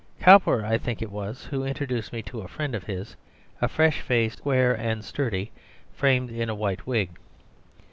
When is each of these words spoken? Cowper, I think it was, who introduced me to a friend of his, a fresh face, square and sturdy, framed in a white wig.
Cowper, 0.19 0.65
I 0.65 0.79
think 0.79 1.03
it 1.03 1.11
was, 1.11 1.45
who 1.45 1.63
introduced 1.63 2.11
me 2.11 2.23
to 2.23 2.41
a 2.41 2.47
friend 2.47 2.73
of 2.73 2.85
his, 2.85 3.15
a 3.61 3.67
fresh 3.67 4.01
face, 4.01 4.33
square 4.33 4.73
and 4.75 5.05
sturdy, 5.05 5.51
framed 5.93 6.31
in 6.31 6.49
a 6.49 6.55
white 6.55 6.87
wig. 6.87 7.19